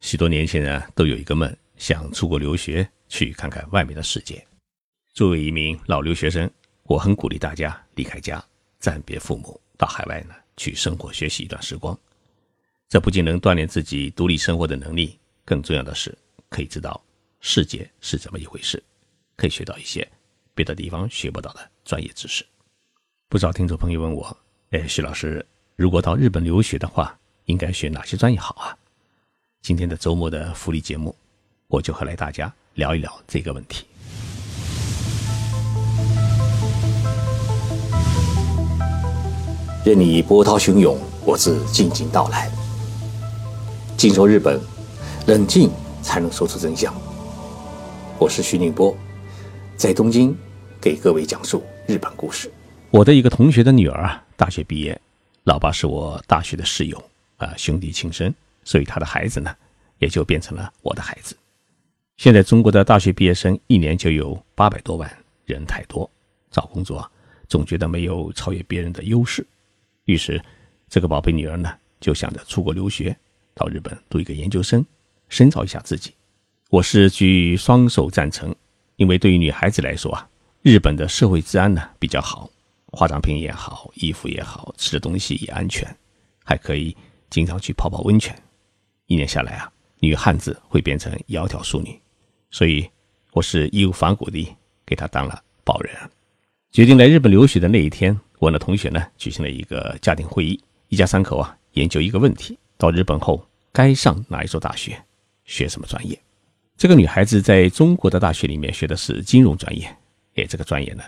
[0.00, 4.44] 许多年轻人都有一个梦，想出国留学，去看看外面的世界。
[5.12, 6.48] 作为一名老留学生，
[6.84, 8.42] 我很鼓励大家离开家，
[8.78, 11.98] 暂别父母，到海外呢去生活学习一段时光。
[12.88, 16.16] 这不仅能锻炼自己独立生活的能力，更重要的是
[16.48, 17.02] 可以知道
[17.40, 18.82] 世界是怎么一回事，
[19.36, 20.08] 可以学到一些
[20.54, 22.46] 别的地方学不到的专业知识。
[23.28, 24.34] 不少听众朋友问我
[24.70, 25.44] ：“哎，徐老师，
[25.76, 28.78] 如果到日本留学的话，应该学哪些专业好啊？”
[29.62, 31.14] 今天的周末的福利节目，
[31.66, 33.84] 我就和来大家聊一聊这个问题。
[39.84, 42.50] 任你波涛汹涌，我自静静到来。
[43.96, 44.60] 静说日本，
[45.26, 45.70] 冷静
[46.02, 46.94] 才能说出真相。
[48.18, 48.96] 我是徐宁波，
[49.76, 50.36] 在东京
[50.80, 52.50] 给各位讲述日本故事。
[52.90, 54.98] 我的一个同学的女儿啊，大学毕业，
[55.44, 57.02] 老爸是我大学的室友
[57.36, 58.34] 啊，兄弟情深。
[58.68, 59.56] 所以他的孩子呢，
[59.96, 61.34] 也就变成了我的孩子。
[62.18, 65.10] 现在中国的大学毕业生一年就有八百多万
[65.46, 66.10] 人，太多，
[66.50, 67.10] 找工作
[67.48, 69.46] 总觉得没有超越别人的优势。
[70.04, 70.38] 于是，
[70.86, 73.16] 这个宝贝女儿呢，就想着出国留学，
[73.54, 74.84] 到日本读一个研究生，
[75.30, 76.12] 深造一下自己。
[76.68, 78.54] 我是举双手赞成，
[78.96, 80.28] 因为对于女孩子来说啊，
[80.60, 82.50] 日本的社会治安呢比较好，
[82.88, 85.88] 化妆品也好，衣服也好，吃的东西也安全，
[86.44, 86.94] 还可以
[87.30, 88.36] 经常去泡泡温泉。
[89.08, 91.98] 一年下来啊，女汉子会变成窈窕淑女，
[92.50, 92.86] 所以
[93.32, 95.94] 我是义无反顾地给她当了保人。
[96.70, 103.42] 决定来日本留学的那一天，我的同学呢举行了一个家庭会议，一家三口啊研究一个问题：到日本后
[103.72, 105.02] 该上哪一所大学，
[105.46, 106.20] 学什么专业。
[106.76, 109.86] 这个女孩子在中国的大学里面学的是金融专业，
[110.34, 111.02] 哎，这个专业呢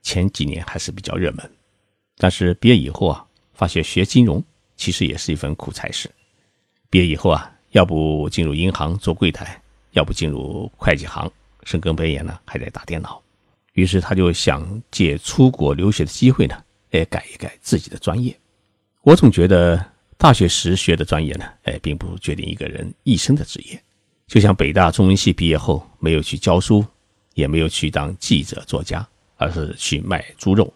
[0.00, 1.52] 前几年还是比较热门，
[2.16, 4.42] 但是毕业以后啊，发现学金融
[4.74, 6.10] 其实也是一份苦差事。
[6.92, 9.58] 毕业以后啊，要不进入银行做柜台，
[9.92, 13.18] 要不进入会计行，深更半夜呢还在打电脑。
[13.72, 16.54] 于是他就想借出国留学的机会呢，
[16.90, 18.38] 哎，改一改自己的专业。
[19.00, 19.82] 我总觉得
[20.18, 23.82] 大学时学的专业呢，哎，并不决定一个人一生的职业。
[24.26, 26.84] 就像北大中文系毕业后没有去教书，
[27.32, 29.08] 也没有去当记者作家，
[29.38, 30.70] 而是去卖猪肉，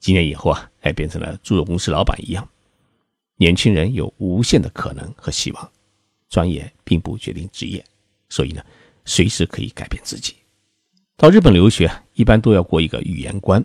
[0.00, 2.44] 几年以后啊，哎变成了猪肉公司老板一样。
[3.36, 5.72] 年轻人有无限的可能和希望，
[6.28, 7.84] 专业并不决定职业，
[8.28, 8.64] 所以呢，
[9.04, 10.34] 随时可以改变自己。
[11.16, 13.64] 到日本留学，一般都要过一个语言关，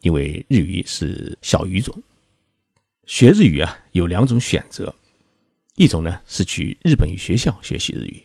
[0.00, 1.94] 因为日语是小语种。
[3.06, 4.94] 学日语啊，有两种选择，
[5.76, 8.22] 一种呢是去日本语学校学习日语，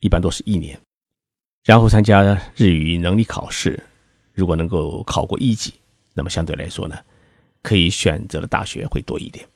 [0.00, 0.78] 一般都是一年，
[1.64, 2.22] 然后参加
[2.54, 3.82] 日语能力考试，
[4.34, 5.72] 如果能够考过一级，
[6.12, 6.96] 那么相对来说呢，
[7.62, 9.48] 可以选择的大学会多一点。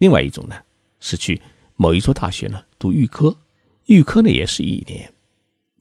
[0.00, 0.56] 另外一种呢，
[0.98, 1.40] 是去
[1.76, 3.36] 某一所大学呢读预科，
[3.84, 5.12] 预科呢也是一年，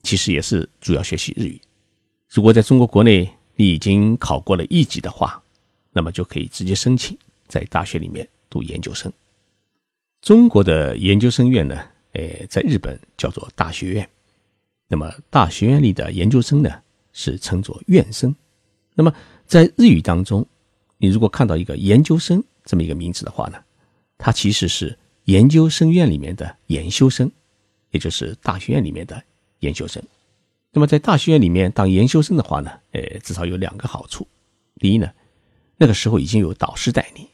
[0.04, 1.60] 其实也是主要学习日语。
[2.30, 5.42] 如果在中国国内你已经考过了一级的话，
[5.94, 9.12] 那么就可以直接申请在大学里面读研究生。
[10.22, 11.82] 中国的研究生院呢，
[12.12, 14.10] 诶，在日本叫做大学院，
[14.90, 16.70] 那么大学院里的研究生呢
[17.14, 18.36] 是称作院生。
[18.96, 19.16] 那么
[19.46, 20.46] 在日语当中，
[20.98, 23.58] 你如果看到一个研究生这么一个名字的话呢？
[24.20, 27.32] 他其实是研究生院里面的研修生，
[27.92, 29.24] 也就是大学院里面的
[29.60, 30.04] 研究生。
[30.72, 34.28] 那么在大学院里面当研修生的话呢，呃，至少有两个好处。
[34.76, 35.10] 第一呢，
[35.78, 37.28] 那个时候已经有导师带你，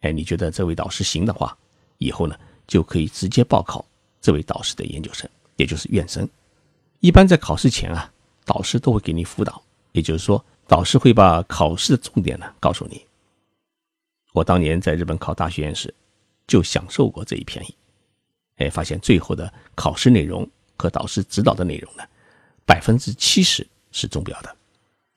[0.00, 1.56] 哎，你觉得这位导师行的话，
[1.98, 2.34] 以后呢
[2.66, 3.84] 就可以直接报考
[4.20, 6.26] 这位导师的研究生，也就是院生。
[7.00, 8.10] 一般在考试前啊，
[8.46, 13.04] 导师都会给你辅导，也就是说，导师会把考试的重点呢告诉你。
[14.32, 15.92] 我当年在日本考大学院时。
[16.46, 17.74] 就享受过这一便宜，
[18.56, 22.02] 哎，发现最后的考试内容和导师指导的内容呢，
[22.66, 24.56] 百分之七十是中标的。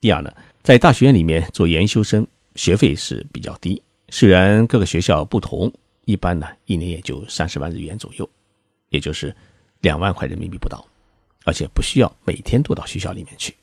[0.00, 5.72] 第二呢，在大学院里面做研修生，学费是比较低，虽然各个学校不同，
[6.04, 8.28] 一般呢一年也就三十万日元左右，
[8.90, 9.34] 也就是
[9.80, 10.86] 两万块人民币不到，
[11.44, 13.54] 而且不需要每天都到学校里面去。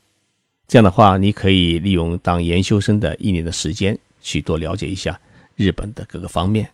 [0.68, 5.18] 这样的话，你可以利用当研修生的一年的时间，去多了解一下
[5.54, 6.70] 日本的各个方面。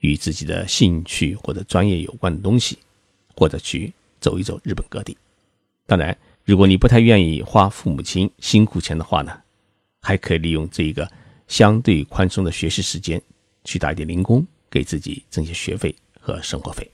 [0.00, 2.78] 与自己的兴趣或者专业有关的东西，
[3.36, 5.16] 或者去走一走日本各地。
[5.86, 9.40] 当然，如果你不太愿意花父母亲辛苦钱的话呢，
[10.00, 11.10] 还可以利用这一个
[11.48, 13.20] 相对宽松的学习时间，
[13.64, 16.88] 去打一点零工，给自己挣些学费和生活费。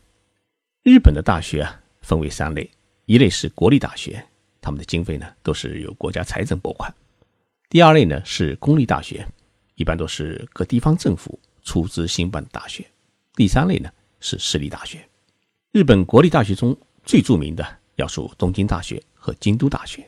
[0.82, 2.70] 日本的大学啊，分为三类：
[3.04, 4.24] 一类是国立大学，
[4.60, 6.90] 他们的经费呢都是由国家财政拨款；
[7.68, 9.26] 第二类呢是公立大学，
[9.74, 12.84] 一般都是各地方政府出资兴办的大学。
[13.36, 15.06] 第三类呢是私立大学，
[15.70, 16.74] 日本国立大学中
[17.04, 20.02] 最著名的要数东京大学和京都大学。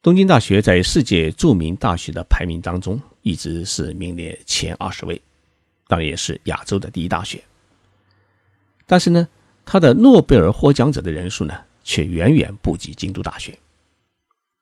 [0.00, 5.20] 东京大学在世界著名大学的排名当中一直是名列前二十位，
[5.88, 7.42] 当然也是亚洲的第一大学。
[8.86, 9.28] 但是呢，
[9.64, 13.58] 它的诺贝尔获奖者的人数呢，却远远不及京都大学。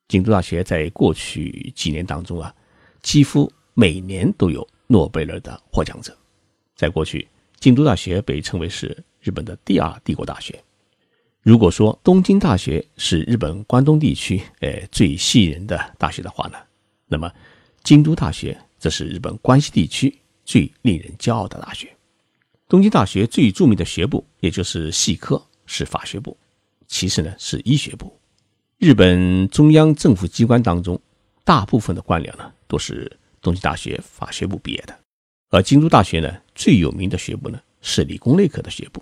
[0.09, 2.55] 京都大学在过去几年当中啊，
[3.03, 6.17] 几乎每年都有诺贝尔的获奖者。
[6.75, 7.29] 在过去，
[7.61, 8.97] 京都大学被称为是。
[9.21, 10.59] 日本的第二帝国大学。
[11.43, 16.57] 如果说东京大学是日本关东地区诶最吸引人的大学的话呢，
[17.09, 17.31] 那么
[17.83, 21.93] 京都大学则是日本关西地区最令人骄傲的大学。
[22.69, 26.35] 东京大学最著名的学部，也就是系科，是法学部，
[26.87, 28.17] 其次呢是医学部。
[28.79, 30.99] 日本中央政府机关当中，
[31.45, 33.11] 大部分的官僚呢都是
[33.43, 34.97] 东京大学法学部毕业的，
[35.51, 37.61] 而京都大学呢最有名的学部呢。
[37.81, 39.01] 是理工类科的学部，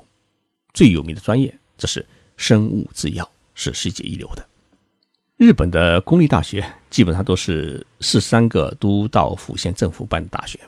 [0.74, 2.06] 最有名的专业则是
[2.36, 4.46] 生物制药，是世界一流的。
[5.38, 10.60] 日本的公立大学基本上都是四三个都道府县政府办的大学，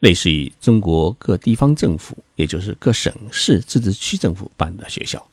[0.00, 5.24] 类似于中国各地方政府，也就是各省市自治区政府办的学校，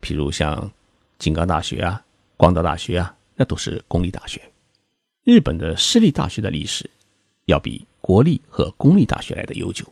[0.00, 0.70] 譬如像
[1.18, 2.00] 京冈大学啊、
[2.36, 4.40] 广岛大学啊，那都是公立大学。
[5.24, 6.88] 日本的私立大学的历史
[7.46, 9.84] 要比国立和公立大学来的悠久。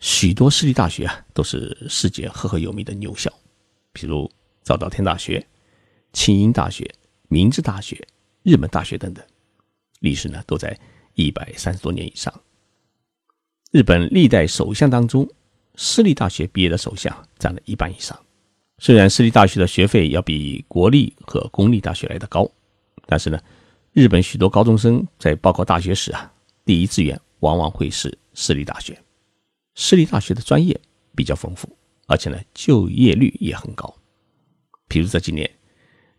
[0.00, 3.32] 许多私立大学啊，都是世界赫赫有名的牛校，
[3.92, 4.30] 比如
[4.62, 5.44] 早稻田大学、
[6.12, 6.88] 庆应大学、
[7.28, 8.06] 明治大学、
[8.42, 9.24] 日本大学等等，
[10.00, 10.78] 历史呢都在
[11.14, 12.32] 一百三十多年以上。
[13.70, 15.28] 日本历代首相当中，
[15.76, 18.18] 私立大学毕业的首相占了一半以上。
[18.78, 22.50] 虽然私立大学的学费要比国立和公立大学来的高，
[23.06, 23.40] 但是呢，
[23.92, 26.30] 日本许多高中生在报考大学时啊，
[26.64, 28.98] 第一志愿往往会是私立大学。
[29.74, 30.80] 私立大学的专业
[31.14, 31.68] 比较丰富，
[32.06, 33.94] 而且呢，就业率也很高。
[34.88, 35.50] 比如这几年，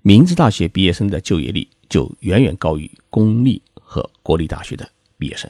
[0.02, 5.50] 明治大学毕业生的就业率就远远高于公立和国立大学的毕业生。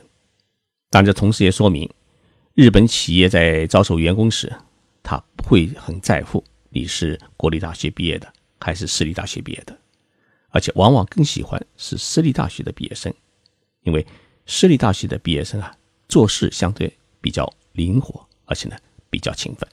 [0.90, 1.90] 但这同时也说明，
[2.54, 4.54] 日本企业在招收员工时，
[5.04, 9.78] 他不会很在乎你是国立大学毕业的还是私立大学毕业的，
[10.50, 13.14] 而且往往更喜欢是私立大学的毕业生，
[13.84, 14.06] 因为
[14.46, 15.76] 私立大学的毕业生啊，
[16.08, 17.52] 做事相对比较。
[17.76, 18.78] 灵活，而且呢
[19.10, 19.68] 比较勤奋。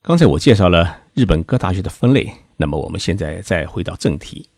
[0.00, 4.48] 刚才我介绍了日本各大学的分类，那么我们现在再回到正题，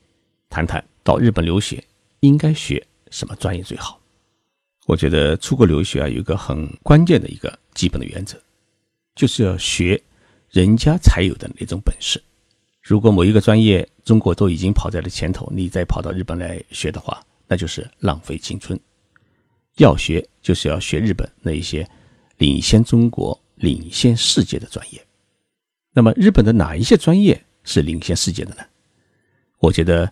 [0.49, 1.83] 谈谈到日本留学
[2.21, 3.99] 应该学什么专业最好。
[4.87, 8.41] 我觉得出国留学啊，有一个很关键的一个基本的原则，
[9.17, 10.01] 就是要学
[10.51, 12.23] 人家才有的那种本事。
[12.81, 18.79] 如果某一个专业中国都已经跑在了前头，你再跑到日本来学的话，那就是浪费青春。
[19.79, 21.89] 要学就是要学日本那一些。
[22.37, 25.05] 领先中国、领先世界的专业，
[25.93, 28.63] 那么日本的哪一些专业是领先世界的呢？
[29.59, 30.09] 我觉得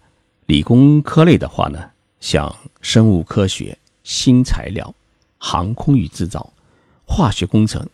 [0.47, 4.93] 理工科类的话呢，像生物科学、新材料、
[5.39, 6.53] 航空与制造、
[7.05, 7.89] 化学工程、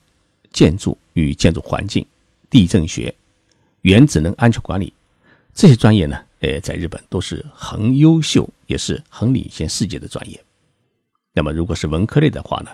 [0.50, 2.02] 建筑与建筑环境、
[2.48, 3.14] 地震学、
[3.82, 4.90] 原子能安全管理
[5.52, 10.42] 这些专业呢，呃，在日本都是很优秀，也是很领先世界的专业。
[11.32, 12.70] 那么如果是文科类的话呢，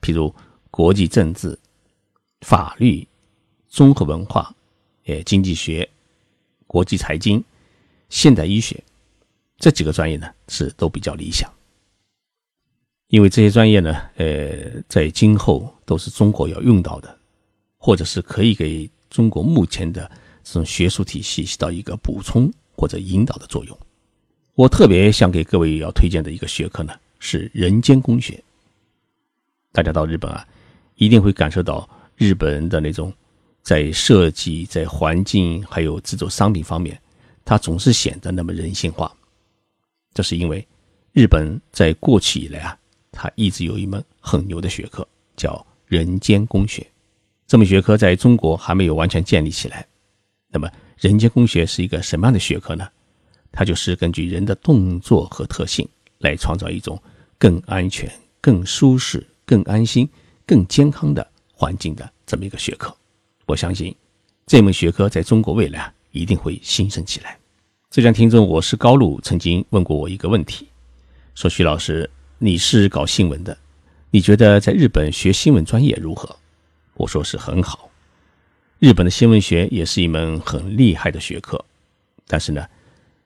[0.00, 0.34] 譬如
[0.70, 1.58] 国际政治、
[2.42, 3.06] 法律、
[3.68, 4.54] 综合文化、
[5.06, 5.88] 诶经济学、
[6.66, 7.42] 国际财经、
[8.08, 8.82] 现代医学
[9.58, 11.50] 这几个专业呢，是都比较理想。
[13.08, 17.16] 因为这些专业呢，呃，在今后都是中国要用到的，
[17.78, 20.10] 或者是可以给中国目前的
[20.42, 23.78] 这种学术体系起到一个补充或者引导的作用。
[24.54, 26.92] 我特别想给各位要推荐的一个学科呢，
[27.24, 28.40] 是人间工学。
[29.72, 30.46] 大家到日本啊。
[30.96, 33.12] 一定会感受到日本人的那种
[33.62, 36.96] 在设计、在环境还有制作商品方面，
[37.44, 39.12] 它总是显得那么人性化。
[40.12, 40.64] 这是因为
[41.12, 42.78] 日本在过去以来啊，
[43.10, 45.04] 它一直有一门很牛的学科，
[45.36, 46.86] 叫人间工学。
[47.48, 49.84] 这门学科在中国还没有完全建立起来。
[50.48, 52.88] 那么，人间工学是一个什么样的学科呢？
[53.50, 55.88] 它就是根据人的动作和特性
[56.18, 57.02] 来创造一种
[57.38, 58.10] 更安全、
[58.40, 60.08] 更舒适、更安心。
[60.46, 62.94] 更健康的环境的这么一个学科，
[63.46, 63.96] 我相信
[64.44, 67.38] 这门学科在中国未来一定会兴盛起来。
[67.90, 70.68] 浙江听众我是高露曾经问过我一个问题，
[71.34, 73.56] 说徐老师你是搞新闻的，
[74.10, 76.36] 你觉得在日本学新闻专业如何？
[76.92, 77.88] 我说是很好，
[78.78, 81.64] 日本的新闻学也是一门很厉害的学科，
[82.26, 82.68] 但是呢，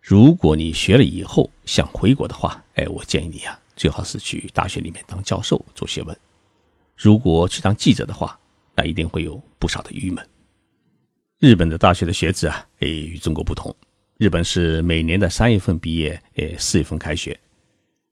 [0.01, 6.15] 如果你学了以后想回国的话，哎，我建议你啊最好是去大学里面当教授做学问。
[6.97, 8.39] 如果去当记者的话，
[8.75, 10.29] 那一定会有不少的郁闷。
[11.39, 13.75] 日本的大学的学制啊，诶，与中国不同。
[14.17, 17.39] 日本是每年的三月份毕业，诶，四月份开学。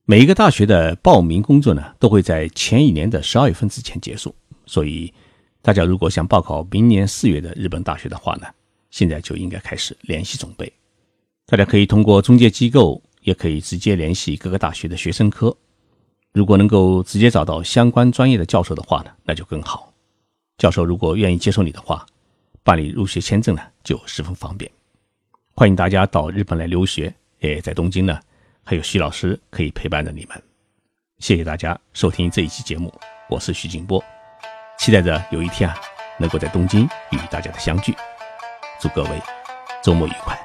[0.04, 4.32] 每一个大学的报名工作呢，都会在前一年的十二月份之前结束。
[4.66, 5.12] 所以，
[5.60, 8.46] 大家如果想报考明年四月的日本大学的话呢，
[8.90, 10.72] 现在就应该开始联系准备。
[11.44, 15.54] 大家可以通过中介机构，也可以直接联系各个大学的学生科。
[16.32, 19.92] 如果能够直接找到相关专业的教授的话呢，那就更好。
[20.58, 22.06] 教授如果愿意接受你的话，
[22.62, 24.70] 办理入学签证呢，就十分方便。
[25.56, 28.20] 欢迎大家到日本来留学，诶，在东京呢，
[28.62, 30.40] 还有徐老师可以陪伴着你们。
[31.18, 32.94] 谢谢大家收听这一期节目，
[33.28, 34.00] 我是徐景波，
[34.78, 35.76] 期待着有一天啊，
[36.20, 37.92] 能够在东京与大家的相聚。
[38.80, 39.10] 祝各位
[39.82, 40.38] 周末愉快。